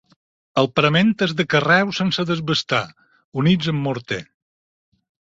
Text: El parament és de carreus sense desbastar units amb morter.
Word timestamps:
El 0.59 0.67
parament 0.77 1.09
és 1.25 1.33
de 1.41 1.43
carreus 1.53 1.99
sense 2.01 2.25
desbastar 2.29 2.79
units 3.43 3.69
amb 3.75 3.83
morter. 3.89 4.19